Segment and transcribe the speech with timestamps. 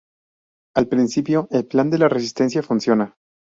[0.75, 3.13] Al principio, el plan de la Resistencia funciona.